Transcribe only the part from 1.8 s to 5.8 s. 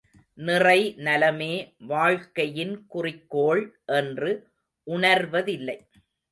வாழ்க்கையின் குறிக்கோள் என்று உணர்வதில்லை.